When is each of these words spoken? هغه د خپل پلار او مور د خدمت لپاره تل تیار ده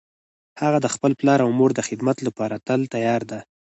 هغه 0.61 0.79
د 0.81 0.87
خپل 0.95 1.11
پلار 1.19 1.39
او 1.45 1.49
مور 1.59 1.71
د 1.75 1.81
خدمت 1.87 2.17
لپاره 2.27 2.55
تل 2.67 2.81
تیار 2.93 3.21
ده 3.31 3.39